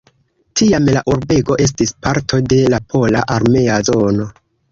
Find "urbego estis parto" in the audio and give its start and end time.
1.15-2.41